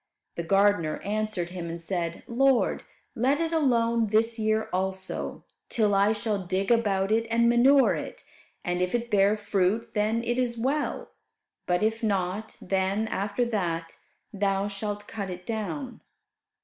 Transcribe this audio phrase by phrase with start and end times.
[0.33, 2.81] The gardener answered him and said, "Lord,
[3.13, 8.23] let it alone this year also, till I shall dig about it and manure it.
[8.65, 11.09] And if it bear fruit then, it is well;
[11.67, 13.97] but if not, then, after that,
[14.33, 16.01] thou shalt cut it down."